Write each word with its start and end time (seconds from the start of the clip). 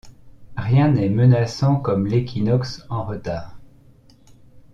Rien 0.57 0.87
n’est 0.93 1.09
menaçant 1.11 1.75
comme 1.75 2.07
l’équinoxe 2.07 2.87
en 2.89 3.03
retard. 3.05 3.59